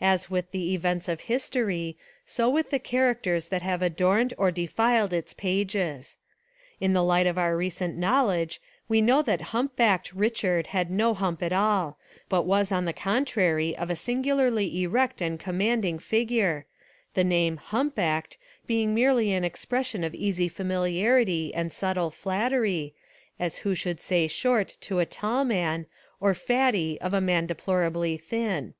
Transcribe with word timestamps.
As 0.00 0.30
with 0.30 0.52
the 0.52 0.72
events 0.74 1.08
of 1.08 1.22
history 1.22 1.96
so 2.24 2.48
with 2.48 2.70
the 2.70 2.78
characters 2.78 3.48
that 3.48 3.62
have 3.62 3.82
adorned 3.82 4.32
or 4.38 4.52
defiled 4.52 5.12
its 5.12 5.34
pages. 5.34 6.16
In 6.80 6.92
the 6.92 7.02
light 7.02 7.26
of 7.26 7.36
our 7.36 7.56
recent 7.56 7.96
knowledge 7.96 8.60
we 8.88 9.00
know 9.00 9.22
that 9.22 9.40
Hump 9.50 9.74
backed 9.74 10.12
Rich 10.12 10.44
ard 10.44 10.66
had 10.68 10.88
no 10.88 11.14
hump 11.14 11.42
at 11.42 11.52
all, 11.52 11.98
but 12.28 12.46
was 12.46 12.70
on 12.70 12.84
the 12.84 12.92
contrary 12.92 13.76
of 13.76 13.90
a 13.90 13.96
singularly 13.96 14.84
erect 14.84 15.20
and 15.20 15.36
commanding 15.36 15.98
figure, 15.98 16.66
the 17.14 17.24
name 17.24 17.56
"hump 17.56 17.96
backed" 17.96 18.38
being 18.68 18.94
merely 18.94 19.32
an 19.32 19.42
expres 19.42 19.88
sion 19.88 20.04
of 20.04 20.14
easy 20.14 20.48
familiarity 20.48 21.52
and 21.52 21.72
subtle 21.72 22.12
flattery, 22.12 22.94
as 23.40 23.56
who 23.56 23.74
should 23.74 24.00
say 24.00 24.28
"short" 24.28 24.68
to 24.82 25.00
a 25.00 25.04
tall 25.06 25.44
man, 25.44 25.86
or 26.20 26.34
"fatty" 26.34 27.00
of 27.00 27.12
a 27.12 27.20
man 27.20 27.46
deplorably 27.46 28.16
thin. 28.16 28.74